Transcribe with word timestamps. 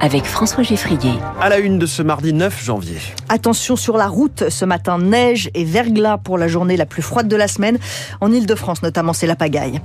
avec 0.00 0.24
François 0.24 0.62
Geffrier. 0.62 1.12
À 1.40 1.48
la 1.48 1.58
une 1.58 1.78
de 1.78 1.86
ce 1.86 2.02
mardi 2.02 2.32
9 2.32 2.64
janvier. 2.64 2.98
Attention 3.28 3.76
sur 3.76 3.96
la 3.96 4.06
route, 4.06 4.44
ce 4.48 4.64
matin, 4.64 4.98
neige 4.98 5.50
et 5.54 5.64
verglas 5.64 6.18
pour 6.18 6.38
la 6.38 6.48
journée 6.48 6.76
la 6.76 6.86
plus 6.86 7.02
froide 7.02 7.28
de 7.28 7.36
la 7.36 7.48
semaine. 7.48 7.78
En 8.20 8.32
Ile-de-France 8.32 8.82
notamment, 8.82 9.12
c'est 9.12 9.26
la 9.26 9.36
pagaille. 9.36 9.80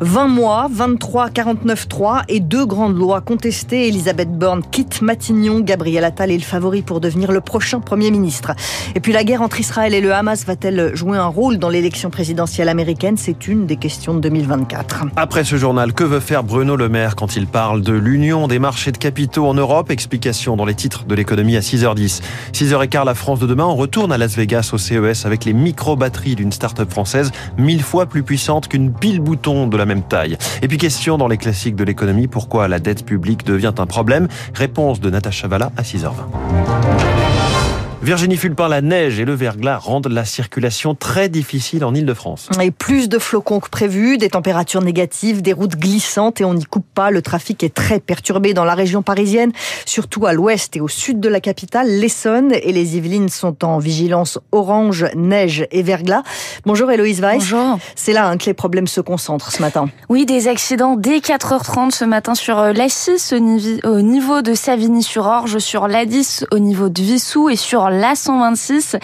20 0.00 0.28
mois, 0.28 0.68
23, 0.70 1.30
49, 1.30 1.88
3 1.88 2.22
et 2.28 2.40
deux 2.40 2.66
grandes 2.66 2.96
lois 2.96 3.20
contestées. 3.20 3.88
Elisabeth 3.88 4.30
Borne 4.30 4.62
quitte 4.70 5.02
Matignon. 5.02 5.60
Gabriel 5.60 6.04
Attal 6.04 6.30
est 6.30 6.36
le 6.36 6.42
favori 6.42 6.82
pour 6.82 7.00
devenir 7.00 7.32
le 7.32 7.40
prochain 7.40 7.80
Premier 7.80 8.10
ministre. 8.10 8.52
Et 8.94 9.00
puis 9.00 9.12
la 9.12 9.24
guerre 9.24 9.42
entre 9.42 9.60
Israël 9.60 9.94
et 9.94 10.00
le 10.00 10.14
Hamas 10.14 10.44
va-t-elle 10.46 10.94
jouer 10.94 11.18
un 11.18 11.26
rôle 11.26 11.58
dans 11.58 11.68
l'élection 11.68 12.10
présidentielle 12.10 12.68
américaine? 12.68 13.16
C'est 13.16 13.48
une 13.48 13.66
des 13.66 13.76
questions 13.76 14.14
de 14.14 14.20
2024. 14.20 15.06
Après 15.16 15.44
ce 15.44 15.56
journal, 15.56 15.92
que 15.92 16.04
veut 16.04 16.20
faire 16.20 16.44
Bruno 16.44 16.76
Le 16.76 16.88
Maire 16.88 17.16
quand 17.16 17.36
il 17.36 17.46
parle 17.46 17.82
de 17.82 17.92
l'union 17.92 18.48
des 18.48 18.58
marchés 18.58 18.92
de 18.92 18.98
capitaux 18.98 19.46
en 19.46 19.55
Europe 19.56 19.90
Explication 19.90 20.56
dans 20.56 20.64
les 20.64 20.74
titres 20.74 21.04
de 21.04 21.14
l'économie 21.14 21.56
à 21.56 21.60
6h10. 21.60 22.22
6h15, 22.52 23.04
la 23.04 23.14
France 23.14 23.40
de 23.40 23.46
demain. 23.46 23.64
On 23.64 23.76
retourne 23.76 24.12
à 24.12 24.18
Las 24.18 24.36
Vegas 24.36 24.70
au 24.72 24.78
CES 24.78 25.26
avec 25.26 25.44
les 25.44 25.52
micro-batteries 25.52 26.36
d'une 26.36 26.52
start-up 26.52 26.90
française, 26.90 27.32
mille 27.58 27.82
fois 27.82 28.06
plus 28.06 28.22
puissante 28.22 28.68
qu'une 28.68 28.92
pile 28.92 29.20
bouton 29.20 29.66
de 29.66 29.76
la 29.76 29.86
même 29.86 30.02
taille. 30.02 30.36
Et 30.62 30.68
puis 30.68 30.78
question 30.78 31.18
dans 31.18 31.28
les 31.28 31.38
classiques 31.38 31.76
de 31.76 31.84
l'économie, 31.84 32.26
pourquoi 32.26 32.68
la 32.68 32.78
dette 32.78 33.04
publique 33.04 33.44
devient 33.44 33.74
un 33.78 33.86
problème? 33.86 34.28
Réponse 34.54 35.00
de 35.00 35.10
Natacha 35.10 35.48
Valla 35.48 35.72
à 35.76 35.82
6h20. 35.82 37.05
Virginie 38.06 38.36
Fulpin, 38.36 38.68
la 38.68 38.82
neige 38.82 39.18
et 39.18 39.24
le 39.24 39.34
verglas 39.34 39.78
rendent 39.78 40.06
la 40.06 40.24
circulation 40.24 40.94
très 40.94 41.28
difficile 41.28 41.84
en 41.84 41.92
Ile-de-France. 41.92 42.48
Et 42.62 42.70
plus 42.70 43.08
de 43.08 43.18
flocons 43.18 43.58
que 43.58 43.68
prévu, 43.68 44.16
des 44.16 44.28
températures 44.28 44.80
négatives, 44.80 45.42
des 45.42 45.52
routes 45.52 45.74
glissantes 45.74 46.40
et 46.40 46.44
on 46.44 46.54
n'y 46.54 46.66
coupe 46.66 46.86
pas. 46.94 47.10
Le 47.10 47.20
trafic 47.20 47.64
est 47.64 47.74
très 47.74 47.98
perturbé 47.98 48.54
dans 48.54 48.64
la 48.64 48.76
région 48.76 49.02
parisienne, 49.02 49.50
surtout 49.86 50.24
à 50.24 50.34
l'ouest 50.34 50.76
et 50.76 50.80
au 50.80 50.86
sud 50.86 51.18
de 51.18 51.28
la 51.28 51.40
capitale. 51.40 51.88
L'Essonne 51.88 52.52
et 52.52 52.70
les 52.70 52.96
Yvelines 52.96 53.28
sont 53.28 53.64
en 53.64 53.80
vigilance 53.80 54.38
orange, 54.52 55.06
neige 55.16 55.66
et 55.72 55.82
verglas. 55.82 56.22
Bonjour 56.64 56.88
Héloïse 56.92 57.20
Weiss. 57.20 57.38
Bonjour. 57.38 57.80
C'est 57.96 58.12
là 58.12 58.28
hein, 58.28 58.36
que 58.36 58.46
les 58.46 58.54
problèmes 58.54 58.86
se 58.86 59.00
concentrent 59.00 59.50
ce 59.50 59.60
matin. 59.60 59.88
Oui, 60.08 60.26
des 60.26 60.46
accidents 60.46 60.94
dès 60.94 61.18
4h30 61.18 61.90
ce 61.90 62.04
matin 62.04 62.36
sur 62.36 62.60
euh, 62.60 62.72
l'A6 62.72 63.34
au 63.84 64.00
niveau 64.00 64.42
de 64.42 64.54
Savigny-sur-Orge, 64.54 65.58
sur 65.58 65.88
l'A10 65.88 66.44
au 66.52 66.60
niveau 66.60 66.88
de 66.88 67.02
Vissou 67.02 67.48
et 67.48 67.56
sur 67.56 67.95
la 67.96 68.14
126. 68.14 68.96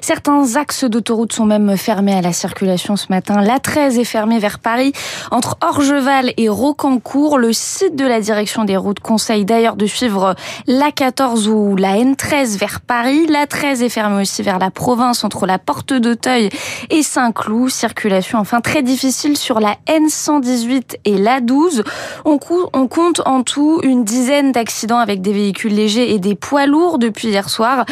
Certains 0.00 0.56
axes 0.56 0.84
d'autoroute 0.84 1.32
sont 1.32 1.46
même 1.46 1.76
fermés 1.76 2.14
à 2.14 2.20
la 2.20 2.32
circulation 2.32 2.96
ce 2.96 3.06
matin. 3.10 3.40
La 3.40 3.58
13 3.58 3.98
est 3.98 4.04
fermée 4.04 4.38
vers 4.38 4.58
Paris. 4.58 4.92
Entre 5.30 5.56
Orgeval 5.62 6.32
et 6.36 6.48
Rocancourt, 6.48 7.38
le 7.38 7.52
site 7.52 7.96
de 7.96 8.06
la 8.06 8.20
direction 8.20 8.64
des 8.64 8.76
routes 8.76 9.00
conseille 9.00 9.44
d'ailleurs 9.44 9.76
de 9.76 9.86
suivre 9.86 10.34
la 10.66 10.90
14 10.92 11.48
ou 11.48 11.76
la 11.76 11.94
N13 11.94 12.58
vers 12.58 12.80
Paris. 12.80 13.26
La 13.28 13.46
13 13.46 13.82
est 13.82 13.88
fermée 13.88 14.22
aussi 14.22 14.42
vers 14.42 14.58
la 14.58 14.70
province 14.70 15.24
entre 15.24 15.46
la 15.46 15.58
porte 15.58 15.92
d'Auteuil 15.92 16.50
et 16.90 17.02
Saint-Cloud. 17.02 17.70
Circulation 17.70 18.38
enfin 18.38 18.60
très 18.60 18.82
difficile 18.82 19.36
sur 19.36 19.60
la 19.60 19.76
N118 19.86 20.96
et 21.04 21.18
la 21.18 21.40
12. 21.40 21.84
On 22.24 22.38
compte 22.38 23.22
en 23.24 23.42
tout 23.42 23.80
une 23.82 24.04
dizaine 24.04 24.52
d'accidents 24.52 24.98
avec 24.98 25.20
des 25.20 25.32
véhicules 25.32 25.74
légers 25.74 26.12
et 26.14 26.18
des 26.18 26.34
poids 26.34 26.66
lourds 26.66 26.98
depuis 26.98 27.28
hier 27.28 27.48
soir. 27.48 27.84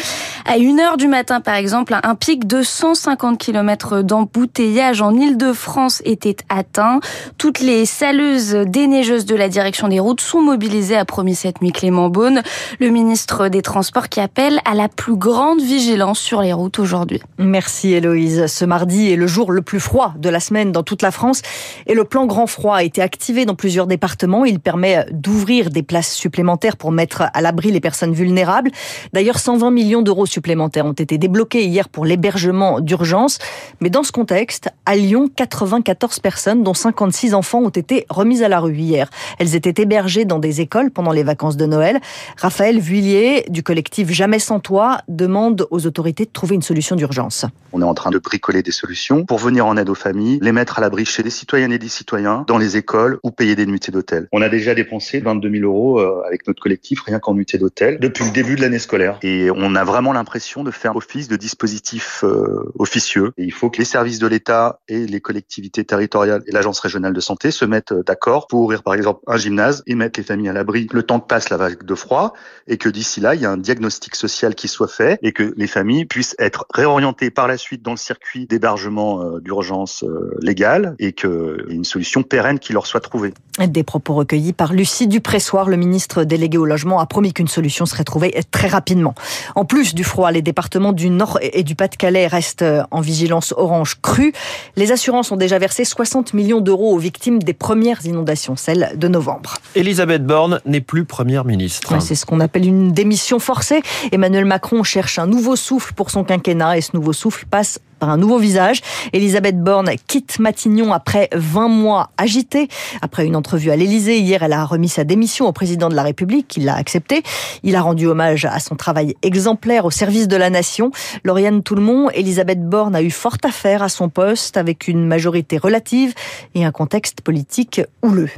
À 0.51 0.57
1h 0.57 0.97
du 0.97 1.07
matin, 1.07 1.41
par 1.41 1.53
exemple, 1.53 1.95
un 2.01 2.15
pic 2.15 2.47
de 2.47 2.63
150 2.63 3.37
km 3.37 4.01
d'embouteillage 4.01 4.99
en 4.99 5.13
Ile-de-France 5.13 6.01
était 6.05 6.37
atteint. 6.49 7.01
Toutes 7.37 7.59
les 7.59 7.85
saleuses 7.85 8.55
déneigeuses 8.65 9.25
de 9.25 9.35
la 9.35 9.47
direction 9.47 9.89
des 9.89 9.99
routes 9.99 10.21
sont 10.21 10.41
mobilisées, 10.41 10.95
a 10.95 11.05
promis 11.05 11.35
cette 11.35 11.61
nuit 11.61 11.71
Clément 11.71 12.09
Beaune, 12.09 12.41
le 12.79 12.89
ministre 12.89 13.47
des 13.49 13.61
Transports 13.61 14.09
qui 14.09 14.21
appelle 14.21 14.59
à 14.65 14.73
la 14.73 14.87
plus 14.87 15.15
grande 15.15 15.61
vigilance 15.61 16.17
sur 16.17 16.41
les 16.41 16.51
routes 16.51 16.79
aujourd'hui. 16.79 17.21
Merci 17.37 17.93
Héloïse. 17.93 18.47
Ce 18.47 18.65
mardi 18.65 19.11
est 19.11 19.17
le 19.17 19.27
jour 19.27 19.51
le 19.51 19.61
plus 19.61 19.79
froid 19.79 20.15
de 20.17 20.29
la 20.29 20.39
semaine 20.39 20.71
dans 20.71 20.81
toute 20.81 21.03
la 21.03 21.11
France 21.11 21.43
et 21.85 21.93
le 21.93 22.05
plan 22.05 22.25
grand 22.25 22.47
froid 22.47 22.77
a 22.77 22.81
été 22.81 23.03
activé 23.03 23.45
dans 23.45 23.53
plusieurs 23.53 23.85
départements. 23.85 24.45
Il 24.45 24.59
permet 24.59 25.05
d'ouvrir 25.11 25.69
des 25.69 25.83
places 25.83 26.11
supplémentaires 26.11 26.75
pour 26.75 26.91
mettre 26.91 27.25
à 27.35 27.41
l'abri 27.41 27.69
les 27.69 27.81
personnes 27.81 28.13
vulnérables. 28.13 28.71
D'ailleurs, 29.13 29.37
120 29.37 29.69
millions 29.69 30.01
d'euros 30.01 30.25
supplémentaires 30.29 30.85
ont 30.85 30.93
été 30.93 31.17
débloqués 31.17 31.65
hier 31.65 31.89
pour 31.89 32.05
l'hébergement 32.05 32.79
d'urgence. 32.79 33.39
Mais 33.81 33.89
dans 33.89 34.03
ce 34.03 34.11
contexte, 34.11 34.69
à 34.85 34.95
Lyon, 34.95 35.29
94 35.35 36.19
personnes, 36.19 36.63
dont 36.63 36.73
56 36.73 37.33
enfants, 37.33 37.59
ont 37.59 37.69
été 37.69 38.05
remises 38.09 38.43
à 38.43 38.47
la 38.47 38.59
rue 38.59 38.75
hier. 38.75 39.09
Elles 39.37 39.55
étaient 39.55 39.81
hébergées 39.81 40.25
dans 40.25 40.39
des 40.39 40.61
écoles 40.61 40.91
pendant 40.91 41.11
les 41.11 41.23
vacances 41.23 41.57
de 41.57 41.65
Noël. 41.65 41.99
Raphaël 42.37 42.79
Vuillier, 42.79 43.45
du 43.49 43.63
collectif 43.63 44.09
Jamais 44.11 44.39
sans 44.39 44.59
toi, 44.59 44.99
demande 45.07 45.67
aux 45.71 45.85
autorités 45.85 46.25
de 46.25 46.31
trouver 46.31 46.55
une 46.55 46.61
solution 46.61 46.95
d'urgence. 46.95 47.45
On 47.71 47.81
est 47.81 47.85
en 47.85 47.93
train 47.93 48.09
de 48.09 48.17
bricoler 48.17 48.63
des 48.63 48.71
solutions 48.71 49.25
pour 49.25 49.37
venir 49.37 49.65
en 49.65 49.77
aide 49.77 49.89
aux 49.89 49.95
familles, 49.95 50.39
les 50.41 50.51
mettre 50.51 50.79
à 50.79 50.81
l'abri 50.81 51.05
chez 51.05 51.23
des 51.23 51.29
citoyennes 51.29 51.71
et 51.71 51.79
des 51.79 51.89
citoyens, 51.89 52.43
dans 52.47 52.57
les 52.57 52.77
écoles 52.77 53.19
ou 53.23 53.31
payer 53.31 53.55
des 53.55 53.65
nuitées 53.65 53.91
d'hôtel. 53.91 54.27
On 54.31 54.41
a 54.41 54.49
déjà 54.49 54.73
dépensé 54.73 55.19
22 55.19 55.49
000 55.49 55.63
euros 55.63 55.99
euh, 55.99 56.23
avec 56.25 56.47
notre 56.47 56.61
collectif 56.61 57.01
rien 57.01 57.19
qu'en 57.19 57.33
nuitées 57.33 57.57
d'hôtel 57.57 57.99
depuis 57.99 58.25
le 58.25 58.31
début 58.31 58.55
de 58.55 58.61
l'année 58.61 58.79
scolaire. 58.79 59.19
Et 59.21 59.49
on 59.53 59.75
a 59.75 59.83
vraiment 59.83 60.13
l'impression 60.13 60.63
de 60.63 60.71
faire 60.71 60.95
office 60.95 61.27
de 61.27 61.35
dispositif 61.35 62.23
euh, 62.23 62.71
officieux. 62.77 63.31
Il 63.37 63.53
faut 63.53 63.69
que 63.69 63.77
les 63.77 63.85
services 63.85 64.19
de 64.19 64.27
l'État 64.27 64.79
et 64.87 65.05
les 65.05 65.21
collectivités 65.21 65.83
territoriales 65.83 66.43
et 66.47 66.51
l'agence 66.51 66.79
régionale 66.79 67.13
de 67.13 67.19
santé 67.19 67.51
se 67.51 67.65
mettent 67.65 67.91
euh, 67.91 68.03
d'accord 68.03 68.47
pour 68.47 68.61
ouvrir 68.61 68.83
par 68.83 68.95
exemple 68.95 69.21
un 69.27 69.37
gymnase 69.37 69.83
et 69.85 69.95
mettre 69.95 70.19
les 70.19 70.25
familles 70.25 70.49
à 70.49 70.53
l'abri 70.53 70.87
le 70.91 71.03
temps 71.03 71.19
que 71.19 71.27
passe 71.27 71.49
la 71.49 71.57
vague 71.57 71.83
de 71.83 71.95
froid 71.95 72.33
et 72.67 72.77
que 72.77 72.89
d'ici 72.89 73.19
là, 73.19 73.35
il 73.35 73.41
y 73.41 73.45
a 73.45 73.51
un 73.51 73.57
diagnostic 73.57 74.15
social 74.15 74.55
qui 74.55 74.67
soit 74.67 74.87
fait 74.87 75.19
et 75.21 75.33
que 75.33 75.53
les 75.55 75.67
familles 75.67 76.05
puissent 76.05 76.35
être 76.39 76.65
réorientées 76.73 77.29
par 77.29 77.47
la 77.47 77.57
suite 77.59 77.83
dans 77.83 77.91
le 77.91 77.97
circuit 77.97 78.47
d'hébergement 78.47 79.21
euh, 79.21 79.39
d'urgence 79.39 80.03
légal 80.41 80.95
et 80.99 81.13
qu'il 81.13 81.29
y 81.29 81.73
ait 81.73 81.75
une 81.75 81.83
solution 81.83 82.23
pérenne 82.23 82.59
qui 82.59 82.73
leur 82.73 82.87
soit 82.87 82.99
trouvée. 82.99 83.33
Des 83.59 83.83
propos 83.83 84.13
recueillis 84.13 84.53
par 84.53 84.73
Lucie 84.73 85.07
Dupressoir, 85.07 85.69
le 85.69 85.77
ministre 85.77 86.23
délégué 86.23 86.57
au 86.57 86.65
logement, 86.65 86.99
a 86.99 87.05
promis 87.05 87.33
qu'une 87.33 87.47
solution 87.47 87.85
serait 87.85 88.03
trouvée 88.03 88.33
très 88.51 88.67
rapidement. 88.67 89.13
En 89.55 89.65
plus 89.65 89.93
du 89.93 90.03
froid, 90.03 90.31
les 90.31 90.41
départements 90.41 90.93
du 90.93 91.09
Nord 91.09 91.39
et 91.41 91.63
du 91.63 91.75
Pas-de-Calais 91.75 92.27
restent 92.27 92.61
euh, 92.61 92.83
en 92.91 93.01
vigilance 93.01 93.53
orange 93.57 93.97
crue. 94.01 94.33
Les 94.75 94.91
assurances 94.91 95.31
ont 95.31 95.37
déjà 95.37 95.59
versé 95.59 95.83
60 95.83 96.33
millions 96.33 96.61
d'euros 96.61 96.93
aux 96.93 96.97
victimes 96.97 97.39
des 97.39 97.53
premières 97.53 98.05
inondations, 98.05 98.55
celles 98.55 98.93
de 98.95 99.07
novembre. 99.07 99.55
Elisabeth 99.75 100.25
Borne 100.25 100.61
n'est 100.65 100.81
plus 100.81 101.05
première 101.05 101.45
ministre. 101.45 102.01
C'est 102.01 102.15
ce 102.15 102.25
qu'on 102.25 102.39
appelle 102.39 102.65
une 102.65 102.91
démission 102.91 103.39
forcée. 103.39 103.81
Emmanuel 104.11 104.45
Macron 104.45 104.83
cherche 104.83 105.19
un 105.19 105.27
nouveau 105.27 105.55
souffle 105.55 105.93
pour 105.93 106.11
son 106.11 106.23
quinquennat 106.23 106.77
et 106.77 106.81
ce 106.81 106.91
nouveau 106.93 107.13
souffle 107.13 107.45
passe 107.49 107.79
par 107.99 108.09
un 108.09 108.17
nouveau 108.17 108.39
visage. 108.39 108.81
Elisabeth 109.13 109.61
Borne 109.61 109.91
quitte 110.07 110.39
Matignon 110.39 110.93
après 110.93 111.29
20 111.33 111.67
mois 111.67 112.11
agités. 112.17 112.69
Après 113.01 113.25
une 113.25 113.35
entrevue 113.35 113.71
à 113.71 113.75
l'Elysée, 113.75 114.19
hier, 114.19 114.41
elle 114.41 114.53
a 114.53 114.65
remis 114.65 114.89
sa 114.89 115.03
démission 115.03 115.47
au 115.47 115.51
président 115.51 115.89
de 115.89 115.95
la 115.95 116.03
République, 116.03 116.47
qui 116.47 116.61
l'a 116.61 116.75
accepté. 116.75 117.23
Il 117.63 117.75
a 117.75 117.81
rendu 117.81 118.07
hommage 118.07 118.45
à 118.45 118.59
son 118.59 118.75
travail 118.75 119.15
exemplaire 119.21 119.85
au 119.85 119.91
service 119.91 120.27
de 120.27 120.37
la 120.37 120.49
nation. 120.49 120.91
Lauriane 121.23 121.61
Toulmont, 121.61 122.09
Elisabeth 122.11 122.63
Borne 122.63 122.95
a 122.95 123.01
eu 123.01 123.11
fort 123.11 123.37
affaire 123.43 123.83
à 123.83 123.89
son 123.89 124.09
poste 124.09 124.57
avec 124.57 124.87
une 124.87 125.05
majorité 125.05 125.57
relative 125.57 126.13
et 126.55 126.65
un 126.65 126.71
contexte 126.71 127.21
politique 127.21 127.81
houleux. 128.01 128.29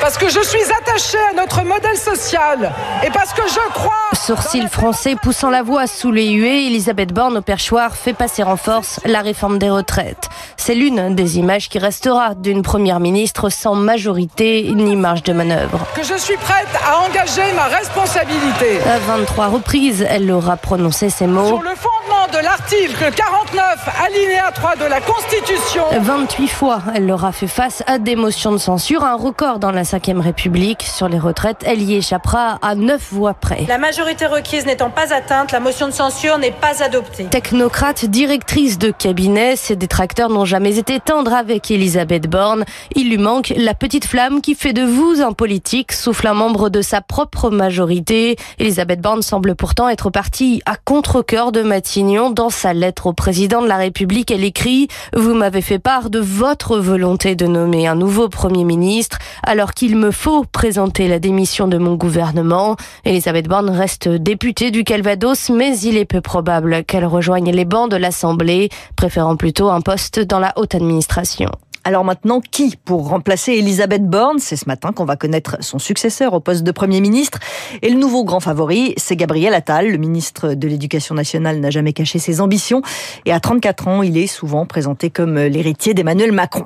Parce 0.00 0.16
que 0.16 0.28
je 0.28 0.40
suis 0.40 0.62
attachée 0.80 1.18
à 1.30 1.34
notre 1.34 1.62
modèle 1.64 1.96
social 1.96 2.72
et 3.04 3.10
parce 3.10 3.32
que 3.32 3.42
je 3.46 3.72
crois. 3.72 3.92
Sourcil 4.14 4.68
français 4.68 5.16
poussant 5.20 5.50
la 5.50 5.62
voix 5.62 5.86
sous 5.86 6.10
les 6.10 6.30
huées, 6.30 6.66
Elisabeth 6.66 7.12
Borne 7.12 7.38
au 7.38 7.42
perchoir 7.42 7.94
fait 7.94 8.12
passer 8.12 8.42
en 8.42 8.56
force 8.56 9.00
la 9.04 9.20
réforme 9.20 9.58
des 9.58 9.70
retraites. 9.70 10.28
C'est 10.56 10.74
l'une 10.74 11.14
des 11.14 11.38
images 11.38 11.68
qui 11.68 11.78
restera 11.78 12.34
d'une 12.34 12.62
première 12.62 13.00
ministre 13.00 13.48
sans 13.48 13.74
majorité 13.74 14.70
ni 14.74 14.96
marge 14.96 15.22
de 15.22 15.32
manœuvre. 15.32 15.86
Que 15.94 16.02
je 16.02 16.16
suis 16.16 16.36
prête 16.36 16.68
à 16.86 16.98
engager 17.00 17.52
ma 17.54 17.64
responsabilité. 17.64 18.80
À 18.86 18.98
23 18.98 19.48
reprises, 19.48 20.06
elle 20.08 20.30
aura 20.30 20.56
prononcé 20.56 21.10
ces 21.10 21.26
mots. 21.26 21.46
Sur 21.46 21.62
le 21.62 21.74
fondement 21.74 21.99
de 22.32 22.38
l'article 22.38 23.10
49, 23.14 23.88
alinéa 24.04 24.52
3 24.52 24.76
de 24.76 24.84
la 24.84 25.00
Constitution. 25.00 25.82
28 26.00 26.48
fois, 26.48 26.82
elle 26.94 27.06
leur 27.06 27.34
fait 27.34 27.48
face 27.48 27.82
à 27.86 27.98
des 27.98 28.14
motions 28.14 28.52
de 28.52 28.58
censure, 28.58 29.04
un 29.04 29.16
record 29.16 29.58
dans 29.58 29.72
la 29.72 29.82
5ème 29.82 30.20
République. 30.20 30.82
Sur 30.82 31.08
les 31.08 31.18
retraites, 31.18 31.64
elle 31.66 31.82
y 31.82 31.96
échappera 31.96 32.58
à 32.62 32.74
9 32.74 33.12
voix 33.12 33.34
près. 33.34 33.64
La 33.68 33.78
majorité 33.78 34.26
requise 34.26 34.64
n'étant 34.64 34.90
pas 34.90 35.12
atteinte, 35.12 35.50
la 35.50 35.60
motion 35.60 35.88
de 35.88 35.92
censure 35.92 36.38
n'est 36.38 36.52
pas 36.52 36.82
adoptée. 36.84 37.24
Technocrate, 37.24 38.04
directrice 38.04 38.78
de 38.78 38.90
cabinet, 38.90 39.56
ses 39.56 39.74
détracteurs 39.74 40.30
n'ont 40.30 40.44
jamais 40.44 40.78
été 40.78 41.00
tendres 41.00 41.34
avec 41.34 41.70
Elisabeth 41.70 42.28
Borne. 42.28 42.64
Il 42.94 43.08
lui 43.08 43.18
manque 43.18 43.52
la 43.56 43.74
petite 43.74 44.04
flamme 44.04 44.40
qui 44.40 44.54
fait 44.54 44.72
de 44.72 44.84
vous 44.84 45.20
un 45.20 45.32
politique, 45.32 45.92
souffle 45.92 46.28
un 46.28 46.34
membre 46.34 46.68
de 46.68 46.82
sa 46.82 47.00
propre 47.00 47.50
majorité. 47.50 48.36
Elisabeth 48.58 49.00
Borne 49.00 49.22
semble 49.22 49.56
pourtant 49.56 49.88
être 49.88 50.10
partie 50.10 50.62
à 50.66 50.76
contre-cœur 50.76 51.50
de 51.50 51.62
Matignon 51.62 52.19
dans 52.28 52.50
sa 52.50 52.74
lettre 52.74 53.06
au 53.06 53.14
président 53.14 53.62
de 53.62 53.66
la 53.66 53.78
République, 53.78 54.30
elle 54.30 54.44
écrit 54.44 54.88
«Vous 55.16 55.32
m'avez 55.32 55.62
fait 55.62 55.78
part 55.78 56.10
de 56.10 56.18
votre 56.18 56.76
volonté 56.76 57.34
de 57.34 57.46
nommer 57.46 57.86
un 57.86 57.94
nouveau 57.94 58.28
Premier 58.28 58.64
ministre, 58.64 59.18
alors 59.42 59.72
qu'il 59.72 59.96
me 59.96 60.10
faut 60.10 60.44
présenter 60.44 61.08
la 61.08 61.18
démission 61.18 61.68
de 61.68 61.78
mon 61.78 61.94
gouvernement. 61.94 62.76
Elisabeth 63.06 63.48
Borne 63.48 63.70
reste 63.70 64.08
députée 64.08 64.70
du 64.70 64.84
Calvados, 64.84 65.48
mais 65.48 65.78
il 65.78 65.96
est 65.96 66.04
peu 66.04 66.20
probable 66.20 66.84
qu'elle 66.84 67.06
rejoigne 67.06 67.50
les 67.50 67.64
bancs 67.64 67.90
de 67.90 67.96
l'Assemblée, 67.96 68.68
préférant 68.96 69.36
plutôt 69.36 69.70
un 69.70 69.80
poste 69.80 70.20
dans 70.20 70.40
la 70.40 70.52
haute 70.56 70.74
administration. 70.74 71.50
Alors 71.84 72.04
maintenant, 72.04 72.40
qui 72.40 72.76
pour 72.76 73.08
remplacer 73.08 73.52
Elisabeth 73.52 74.04
Borne? 74.04 74.38
C'est 74.38 74.56
ce 74.56 74.66
matin 74.66 74.92
qu'on 74.92 75.06
va 75.06 75.16
connaître 75.16 75.56
son 75.60 75.78
successeur 75.78 76.34
au 76.34 76.40
poste 76.40 76.62
de 76.62 76.72
Premier 76.72 77.00
ministre. 77.00 77.38
Et 77.80 77.88
le 77.88 77.96
nouveau 77.98 78.24
grand 78.24 78.40
favori, 78.40 78.92
c'est 78.98 79.16
Gabriel 79.16 79.54
Attal. 79.54 79.90
Le 79.90 79.96
ministre 79.96 80.54
de 80.54 80.68
l'Éducation 80.68 81.14
nationale 81.14 81.58
n'a 81.58 81.70
jamais 81.70 81.94
caché 81.94 82.18
ses 82.18 82.40
ambitions. 82.40 82.82
Et 83.24 83.32
à 83.32 83.40
34 83.40 83.88
ans, 83.88 84.02
il 84.02 84.18
est 84.18 84.26
souvent 84.26 84.66
présenté 84.66 85.08
comme 85.08 85.36
l'héritier 85.38 85.94
d'Emmanuel 85.94 86.32
Macron. 86.32 86.64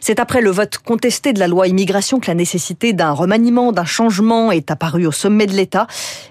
C'est 0.00 0.18
après 0.18 0.40
le 0.40 0.50
vote 0.50 0.78
contesté 0.78 1.32
de 1.32 1.38
la 1.38 1.46
loi 1.46 1.68
immigration 1.68 2.18
que 2.18 2.26
la 2.26 2.34
nécessité 2.34 2.92
d'un 2.92 3.12
remaniement, 3.12 3.70
d'un 3.70 3.84
changement 3.84 4.50
est 4.50 4.70
apparue 4.72 5.06
au 5.06 5.12
sommet 5.12 5.46
de 5.46 5.52
l'État. 5.52 5.86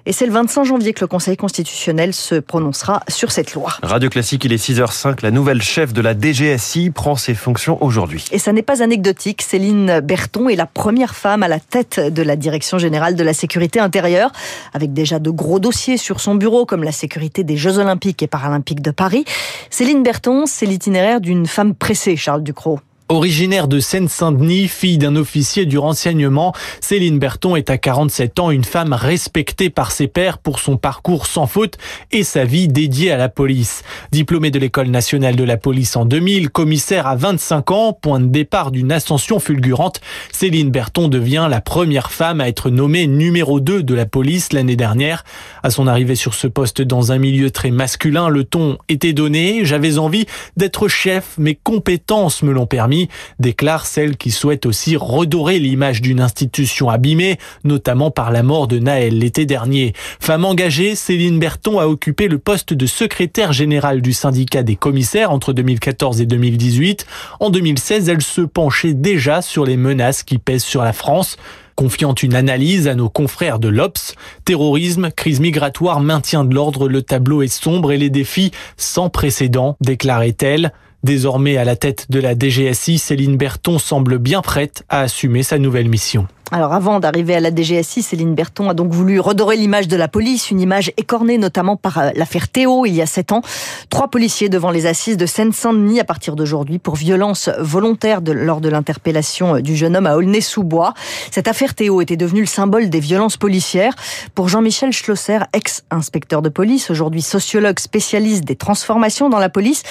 Et 0.05 0.11
c'est 0.11 0.25
le 0.25 0.33
25 0.33 0.65
janvier 0.65 0.91
que 0.91 0.99
le 0.99 1.07
Conseil 1.07 1.37
constitutionnel 1.37 2.13
se 2.13 2.35
prononcera 2.35 3.01
sur 3.07 3.31
cette 3.31 3.53
loi. 3.53 3.69
Radio 3.81 4.09
Classique, 4.09 4.43
il 4.43 4.51
est 4.51 4.61
6h05. 4.61 5.19
La 5.23 5.31
nouvelle 5.31 5.61
chef 5.61 5.93
de 5.93 6.01
la 6.01 6.13
DGSI 6.13 6.89
prend 6.89 7.15
ses 7.15 7.33
fonctions 7.33 7.81
aujourd'hui. 7.81 8.10
Et 8.31 8.39
ça 8.39 8.51
n'est 8.53 8.61
pas 8.61 8.83
anecdotique. 8.83 9.41
Céline 9.41 9.99
Berton 10.01 10.49
est 10.49 10.55
la 10.55 10.65
première 10.65 11.15
femme 11.15 11.43
à 11.43 11.47
la 11.47 11.59
tête 11.59 11.99
de 11.99 12.21
la 12.21 12.35
Direction 12.35 12.77
générale 12.77 13.15
de 13.15 13.23
la 13.23 13.33
sécurité 13.33 13.79
intérieure, 13.79 14.31
avec 14.73 14.93
déjà 14.93 15.19
de 15.19 15.29
gros 15.29 15.59
dossiers 15.59 15.97
sur 15.97 16.19
son 16.19 16.35
bureau, 16.35 16.65
comme 16.65 16.83
la 16.83 16.91
sécurité 16.91 17.43
des 17.43 17.57
Jeux 17.57 17.77
olympiques 17.77 18.21
et 18.23 18.27
paralympiques 18.27 18.81
de 18.81 18.91
Paris. 18.91 19.25
Céline 19.69 20.03
Berton, 20.03 20.45
c'est 20.45 20.65
l'itinéraire 20.65 21.21
d'une 21.21 21.45
femme 21.45 21.73
pressée, 21.75 22.15
Charles 22.15 22.43
Ducrot. 22.43 22.79
Originaire 23.11 23.67
de 23.67 23.81
Seine-Saint-Denis, 23.81 24.69
fille 24.69 24.97
d'un 24.97 25.17
officier 25.17 25.65
du 25.65 25.77
renseignement, 25.77 26.53
Céline 26.79 27.19
Berton 27.19 27.57
est 27.57 27.69
à 27.69 27.77
47 27.77 28.39
ans 28.39 28.51
une 28.51 28.63
femme 28.63 28.93
respectée 28.93 29.69
par 29.69 29.91
ses 29.91 30.07
pairs 30.07 30.37
pour 30.37 30.59
son 30.59 30.77
parcours 30.77 31.25
sans 31.25 31.45
faute 31.45 31.77
et 32.13 32.23
sa 32.23 32.45
vie 32.45 32.69
dédiée 32.69 33.11
à 33.11 33.17
la 33.17 33.27
police. 33.27 33.83
Diplômée 34.13 34.49
de 34.49 34.59
l'école 34.59 34.87
nationale 34.87 35.35
de 35.35 35.43
la 35.43 35.57
police 35.57 35.97
en 35.97 36.05
2000, 36.05 36.51
commissaire 36.51 37.05
à 37.05 37.17
25 37.17 37.71
ans, 37.71 37.91
point 37.91 38.21
de 38.21 38.27
départ 38.27 38.71
d'une 38.71 38.93
ascension 38.93 39.41
fulgurante, 39.41 39.99
Céline 40.31 40.71
Berton 40.71 41.09
devient 41.09 41.47
la 41.49 41.59
première 41.59 42.13
femme 42.13 42.39
à 42.39 42.47
être 42.47 42.69
nommée 42.69 43.07
numéro 43.07 43.59
2 43.59 43.83
de 43.83 43.93
la 43.93 44.05
police 44.05 44.53
l'année 44.53 44.77
dernière. 44.77 45.25
À 45.63 45.69
son 45.69 45.85
arrivée 45.85 46.15
sur 46.15 46.33
ce 46.33 46.47
poste 46.47 46.81
dans 46.81 47.11
un 47.11 47.17
milieu 47.17 47.51
très 47.51 47.71
masculin, 47.71 48.29
le 48.29 48.45
ton 48.45 48.77
était 48.87 49.11
donné. 49.11 49.65
J'avais 49.65 49.97
envie 49.97 50.27
d'être 50.55 50.87
chef, 50.87 51.37
mes 51.37 51.55
compétences 51.55 52.41
me 52.41 52.53
l'ont 52.53 52.67
permis 52.67 53.00
déclare 53.39 53.85
celle 53.85 54.17
qui 54.17 54.31
souhaite 54.31 54.65
aussi 54.65 54.95
redorer 54.95 55.59
l'image 55.59 56.01
d'une 56.01 56.21
institution 56.21 56.89
abîmée, 56.89 57.37
notamment 57.63 58.11
par 58.11 58.31
la 58.31 58.43
mort 58.43 58.67
de 58.67 58.79
Naël 58.79 59.17
l'été 59.17 59.45
dernier. 59.45 59.93
Femme 60.19 60.45
engagée, 60.45 60.95
Céline 60.95 61.39
Berton 61.39 61.79
a 61.79 61.87
occupé 61.87 62.27
le 62.27 62.37
poste 62.37 62.73
de 62.73 62.85
secrétaire 62.85 63.53
général 63.53 64.01
du 64.01 64.13
syndicat 64.13 64.63
des 64.63 64.75
commissaires 64.75 65.31
entre 65.31 65.53
2014 65.53 66.21
et 66.21 66.25
2018. 66.25 67.05
En 67.39 67.49
2016, 67.49 68.09
elle 68.09 68.21
se 68.21 68.41
penchait 68.41 68.93
déjà 68.93 69.41
sur 69.41 69.65
les 69.65 69.77
menaces 69.77 70.23
qui 70.23 70.37
pèsent 70.37 70.63
sur 70.63 70.83
la 70.83 70.93
France 70.93 71.37
confiant 71.75 72.13
une 72.13 72.35
analyse 72.35 72.87
à 72.87 72.93
nos 72.93 73.09
confrères 73.09 73.57
de 73.57 73.67
l'Obs. 73.67 74.13
Terrorisme, 74.45 75.09
crise 75.09 75.39
migratoire, 75.39 75.99
maintien 75.99 76.45
de 76.45 76.53
l'ordre, 76.53 76.87
le 76.87 77.01
tableau 77.01 77.41
est 77.41 77.47
sombre 77.47 77.91
et 77.91 77.97
les 77.97 78.11
défis 78.11 78.51
sans 78.77 79.09
précédent, 79.09 79.77
déclarait-elle. 79.81 80.73
Désormais 81.03 81.57
à 81.57 81.63
la 81.63 81.75
tête 81.75 82.07
de 82.09 82.19
la 82.19 82.35
DGSI, 82.37 82.99
Céline 82.99 83.37
Berton 83.37 83.79
semble 83.79 84.19
bien 84.19 84.41
prête 84.41 84.83
à 84.87 85.01
assumer 85.01 85.41
sa 85.41 85.57
nouvelle 85.57 85.89
mission. 85.89 86.27
Alors 86.53 86.73
avant 86.73 86.99
d'arriver 86.99 87.33
à 87.33 87.39
la 87.39 87.49
DGSI, 87.49 88.03
Céline 88.03 88.35
Berton 88.35 88.69
a 88.69 88.73
donc 88.73 88.91
voulu 88.91 89.21
redorer 89.21 89.55
l'image 89.55 89.87
de 89.87 89.95
la 89.95 90.09
police, 90.09 90.51
une 90.51 90.59
image 90.59 90.91
écornée 90.97 91.37
notamment 91.37 91.77
par 91.77 91.97
euh, 91.97 92.09
l'affaire 92.15 92.49
Théo 92.49 92.85
il 92.85 92.93
y 92.93 93.01
a 93.01 93.05
sept 93.05 93.31
ans. 93.31 93.41
Trois 93.89 94.09
policiers 94.09 94.49
devant 94.49 94.69
les 94.69 94.85
assises 94.85 95.15
de 95.15 95.25
Seine-Saint-Denis 95.25 96.01
à 96.01 96.03
partir 96.03 96.35
d'aujourd'hui 96.35 96.77
pour 96.77 96.95
violence 96.97 97.49
volontaire 97.57 98.19
lors 98.25 98.59
de 98.59 98.67
l'interpellation 98.67 99.55
euh, 99.55 99.61
du 99.61 99.77
jeune 99.77 99.95
homme 99.95 100.07
à 100.07 100.17
Aulnay-sous-Bois. 100.17 100.93
Cette 101.31 101.47
affaire 101.47 101.73
Théo 101.73 102.01
était 102.01 102.17
devenue 102.17 102.41
le 102.41 102.47
symbole 102.47 102.89
des 102.89 102.99
violences 102.99 103.37
policières. 103.37 103.95
Pour 104.35 104.49
Jean-Michel 104.49 104.91
Schlosser, 104.91 105.39
ex-inspecteur 105.53 106.41
de 106.41 106.49
police, 106.49 106.91
aujourd'hui 106.91 107.21
sociologue 107.21 107.79
spécialiste 107.79 108.43
des 108.43 108.57
transformations 108.57 109.29
dans 109.29 109.39
la 109.39 109.49
police, 109.49 109.83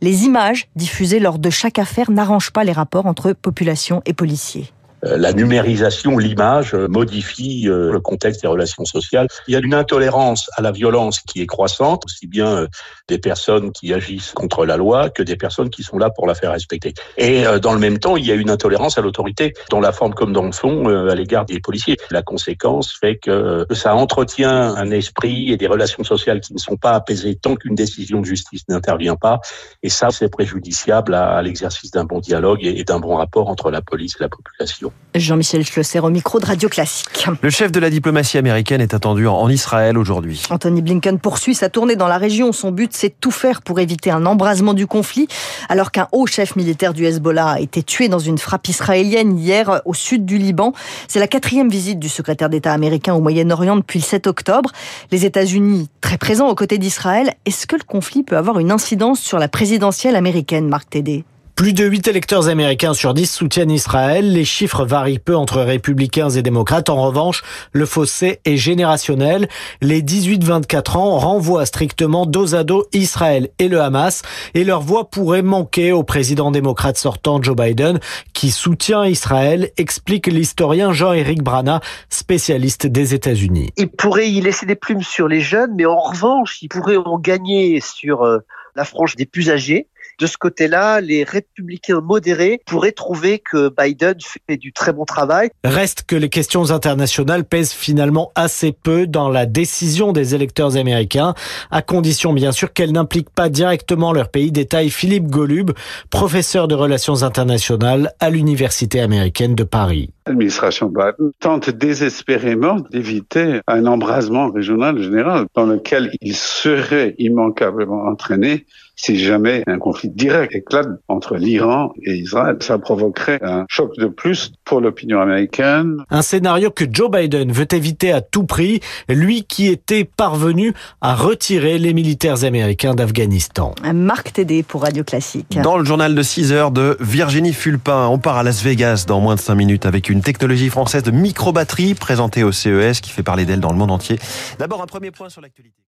les 0.00 0.24
images 0.24 0.66
diffusées 0.74 1.20
lors 1.20 1.38
de 1.38 1.50
chaque 1.50 1.78
affaire 1.78 2.10
n'arrangent 2.10 2.50
pas 2.50 2.64
les 2.64 2.72
rapports 2.72 3.06
entre 3.06 3.32
population 3.34 4.02
et 4.04 4.14
policiers. 4.14 4.72
Euh, 5.04 5.16
la 5.16 5.32
numérisation, 5.32 6.18
l'image 6.18 6.74
euh, 6.74 6.88
modifie 6.88 7.68
euh, 7.68 7.92
le 7.92 8.00
contexte 8.00 8.42
des 8.42 8.48
relations 8.48 8.84
sociales. 8.84 9.28
Il 9.46 9.54
y 9.54 9.56
a 9.56 9.60
une 9.60 9.74
intolérance 9.74 10.50
à 10.56 10.62
la 10.62 10.72
violence 10.72 11.20
qui 11.20 11.40
est 11.40 11.46
croissante, 11.46 12.04
aussi 12.04 12.26
bien 12.26 12.66
des 13.08 13.18
personnes 13.18 13.72
qui 13.72 13.92
agissent 13.94 14.32
contre 14.32 14.66
la 14.66 14.76
loi 14.76 15.10
que 15.10 15.22
des 15.22 15.36
personnes 15.36 15.70
qui 15.70 15.82
sont 15.82 15.98
là 15.98 16.10
pour 16.10 16.26
la 16.26 16.34
faire 16.34 16.52
respecter. 16.52 16.94
Et 17.16 17.44
dans 17.62 17.72
le 17.72 17.78
même 17.78 17.98
temps, 17.98 18.16
il 18.16 18.26
y 18.26 18.32
a 18.32 18.34
une 18.34 18.50
intolérance 18.50 18.98
à 18.98 19.00
l'autorité, 19.00 19.54
dans 19.70 19.80
la 19.80 19.92
forme 19.92 20.14
comme 20.14 20.32
dans 20.32 20.44
le 20.44 20.52
fond, 20.52 20.88
à 21.08 21.14
l'égard 21.14 21.44
des 21.44 21.60
policiers. 21.60 21.96
La 22.10 22.22
conséquence 22.22 22.96
fait 22.98 23.16
que 23.16 23.66
ça 23.72 23.94
entretient 23.94 24.74
un 24.74 24.90
esprit 24.90 25.52
et 25.52 25.56
des 25.56 25.66
relations 25.66 26.04
sociales 26.04 26.40
qui 26.40 26.52
ne 26.54 26.58
sont 26.58 26.76
pas 26.76 26.92
apaisées 26.92 27.36
tant 27.36 27.54
qu'une 27.54 27.74
décision 27.74 28.20
de 28.20 28.26
justice 28.26 28.62
n'intervient 28.68 29.16
pas. 29.16 29.40
Et 29.82 29.88
ça, 29.88 30.10
c'est 30.10 30.28
préjudiciable 30.28 31.14
à 31.14 31.40
l'exercice 31.42 31.90
d'un 31.90 32.04
bon 32.04 32.20
dialogue 32.20 32.64
et 32.64 32.84
d'un 32.84 33.00
bon 33.00 33.16
rapport 33.16 33.48
entre 33.48 33.70
la 33.70 33.82
police 33.82 34.16
et 34.18 34.22
la 34.22 34.28
population. 34.28 34.87
Jean-Michel 35.14 35.64
Schlosser 35.64 36.00
au 36.00 36.10
micro 36.10 36.38
de 36.38 36.46
Radio 36.46 36.68
Classique. 36.68 37.26
Le 37.42 37.50
chef 37.50 37.72
de 37.72 37.80
la 37.80 37.90
diplomatie 37.90 38.38
américaine 38.38 38.80
est 38.80 38.94
attendu 38.94 39.26
en 39.26 39.48
Israël 39.48 39.98
aujourd'hui. 39.98 40.42
Anthony 40.50 40.82
Blinken 40.82 41.18
poursuit 41.18 41.54
sa 41.54 41.68
tournée 41.68 41.96
dans 41.96 42.08
la 42.08 42.18
région. 42.18 42.52
Son 42.52 42.70
but, 42.70 42.92
c'est 42.94 43.08
de 43.08 43.14
tout 43.20 43.30
faire 43.30 43.62
pour 43.62 43.80
éviter 43.80 44.10
un 44.10 44.26
embrasement 44.26 44.74
du 44.74 44.86
conflit, 44.86 45.28
alors 45.68 45.90
qu'un 45.90 46.08
haut 46.12 46.26
chef 46.26 46.56
militaire 46.56 46.92
du 46.92 47.04
Hezbollah 47.04 47.52
a 47.52 47.60
été 47.60 47.82
tué 47.82 48.08
dans 48.08 48.18
une 48.18 48.38
frappe 48.38 48.68
israélienne 48.68 49.38
hier 49.38 49.80
au 49.84 49.94
sud 49.94 50.24
du 50.24 50.38
Liban. 50.38 50.72
C'est 51.08 51.20
la 51.20 51.28
quatrième 51.28 51.68
visite 51.68 51.98
du 51.98 52.08
secrétaire 52.08 52.48
d'État 52.48 52.72
américain 52.72 53.14
au 53.14 53.20
Moyen-Orient 53.20 53.76
depuis 53.76 53.98
le 53.98 54.04
7 54.04 54.26
octobre. 54.26 54.70
Les 55.10 55.24
États-Unis, 55.24 55.88
très 56.00 56.18
présents 56.18 56.48
aux 56.48 56.54
côtés 56.54 56.78
d'Israël, 56.78 57.34
est-ce 57.46 57.66
que 57.66 57.76
le 57.76 57.84
conflit 57.84 58.22
peut 58.22 58.36
avoir 58.36 58.58
une 58.58 58.70
incidence 58.70 59.20
sur 59.20 59.38
la 59.38 59.48
présidentielle 59.48 60.16
américaine, 60.16 60.68
Marc 60.68 60.90
Tédé? 60.90 61.24
Plus 61.58 61.72
de 61.72 61.84
8 61.84 62.06
électeurs 62.06 62.48
américains 62.48 62.94
sur 62.94 63.14
10 63.14 63.26
soutiennent 63.28 63.72
Israël. 63.72 64.32
Les 64.32 64.44
chiffres 64.44 64.84
varient 64.84 65.18
peu 65.18 65.34
entre 65.34 65.60
républicains 65.60 66.30
et 66.30 66.40
démocrates. 66.40 66.88
En 66.88 67.02
revanche, 67.02 67.42
le 67.72 67.84
fossé 67.84 68.38
est 68.44 68.56
générationnel. 68.56 69.48
Les 69.80 70.00
18-24 70.00 70.96
ans 70.96 71.18
renvoient 71.18 71.66
strictement 71.66 72.26
dos 72.26 72.54
à 72.54 72.62
dos 72.62 72.86
Israël 72.92 73.48
et 73.58 73.66
le 73.66 73.80
Hamas 73.80 74.22
et 74.54 74.62
leur 74.62 74.82
voix 74.82 75.10
pourrait 75.10 75.42
manquer 75.42 75.90
au 75.90 76.04
président 76.04 76.52
démocrate 76.52 76.96
sortant 76.96 77.42
Joe 77.42 77.56
Biden 77.56 77.98
qui 78.34 78.52
soutient 78.52 79.04
Israël, 79.04 79.72
explique 79.78 80.28
l'historien 80.28 80.92
Jean-Éric 80.92 81.42
Brana, 81.42 81.80
spécialiste 82.08 82.86
des 82.86 83.14
États-Unis. 83.14 83.70
Il 83.76 83.88
pourrait 83.88 84.30
y 84.30 84.40
laisser 84.40 84.64
des 84.64 84.76
plumes 84.76 85.02
sur 85.02 85.26
les 85.26 85.40
jeunes, 85.40 85.72
mais 85.76 85.86
en 85.86 85.98
revanche, 85.98 86.62
il 86.62 86.68
pourrait 86.68 86.98
en 86.98 87.18
gagner 87.18 87.80
sur 87.80 88.22
euh, 88.22 88.38
la 88.76 88.84
frange 88.84 89.16
des 89.16 89.26
plus 89.26 89.50
âgés 89.50 89.88
de 90.18 90.26
ce 90.26 90.36
côté-là, 90.36 91.00
les 91.00 91.22
républicains 91.22 92.00
modérés 92.00 92.60
pourraient 92.66 92.92
trouver 92.92 93.38
que 93.38 93.72
Biden 93.78 94.16
fait 94.46 94.56
du 94.56 94.72
très 94.72 94.92
bon 94.92 95.04
travail. 95.04 95.50
Reste 95.62 96.04
que 96.06 96.16
les 96.16 96.28
questions 96.28 96.70
internationales 96.70 97.44
pèsent 97.44 97.72
finalement 97.72 98.32
assez 98.34 98.72
peu 98.72 99.06
dans 99.06 99.28
la 99.28 99.46
décision 99.46 100.12
des 100.12 100.34
électeurs 100.34 100.76
américains, 100.76 101.34
à 101.70 101.82
condition 101.82 102.32
bien 102.32 102.52
sûr 102.52 102.72
qu'elles 102.72 102.92
n'impliquent 102.92 103.30
pas 103.30 103.48
directement 103.48 104.12
leur 104.12 104.28
pays, 104.28 104.50
détaille 104.50 104.90
Philippe 104.90 105.28
Golub, 105.28 105.70
professeur 106.10 106.68
de 106.68 106.74
relations 106.74 107.22
internationales 107.22 108.12
à 108.18 108.30
l'Université 108.30 109.00
américaine 109.00 109.54
de 109.54 109.64
Paris. 109.64 110.10
L'administration 110.26 110.88
Biden 110.88 111.32
tente 111.40 111.70
désespérément 111.70 112.80
d'éviter 112.90 113.60
un 113.66 113.86
embrasement 113.86 114.50
régional 114.50 115.00
général 115.00 115.46
dans 115.54 115.64
lequel 115.64 116.10
il 116.20 116.36
serait 116.36 117.14
immanquablement 117.18 118.04
entraîné 118.04 118.66
si 118.98 119.18
jamais 119.18 119.62
un 119.66 119.78
conflit 119.78 120.10
direct 120.10 120.54
éclate 120.54 120.88
entre 121.08 121.36
l'Iran 121.36 121.92
et 122.04 122.16
Israël. 122.16 122.56
Ça 122.60 122.78
provoquerait 122.78 123.38
un 123.42 123.64
choc 123.68 123.96
de 123.96 124.06
plus 124.06 124.52
pour 124.64 124.80
l'opinion 124.80 125.20
américaine. 125.20 125.98
Un 126.10 126.22
scénario 126.22 126.70
que 126.70 126.84
Joe 126.90 127.10
Biden 127.10 127.52
veut 127.52 127.72
éviter 127.72 128.12
à 128.12 128.20
tout 128.20 128.44
prix, 128.44 128.80
lui 129.08 129.44
qui 129.44 129.68
était 129.68 130.04
parvenu 130.04 130.74
à 131.00 131.14
retirer 131.14 131.78
les 131.78 131.94
militaires 131.94 132.44
américains 132.44 132.94
d'Afghanistan. 132.94 133.74
Marc 133.94 134.32
Tédé 134.32 134.62
pour 134.62 134.82
Radio 134.82 135.04
Classique. 135.04 135.58
Dans 135.62 135.78
le 135.78 135.84
journal 135.84 136.14
de 136.14 136.22
6 136.22 136.52
heures 136.52 136.70
de 136.72 136.96
Virginie 137.00 137.52
Fulpin, 137.52 138.08
on 138.08 138.18
part 138.18 138.36
à 138.36 138.42
Las 138.42 138.62
Vegas 138.62 139.04
dans 139.06 139.20
moins 139.20 139.36
de 139.36 139.40
5 139.40 139.54
minutes 139.54 139.86
avec 139.86 140.10
une 140.10 140.22
technologie 140.22 140.70
française 140.70 141.04
de 141.04 141.12
microbatterie 141.12 141.94
présentée 141.94 142.42
au 142.42 142.52
CES 142.52 143.00
qui 143.00 143.10
fait 143.10 143.22
parler 143.22 143.44
d'elle 143.44 143.60
dans 143.60 143.72
le 143.72 143.78
monde 143.78 143.92
entier. 143.92 144.18
D'abord 144.58 144.82
un 144.82 144.86
premier 144.86 145.12
point 145.12 145.28
sur 145.28 145.40
l'actualité. 145.40 145.78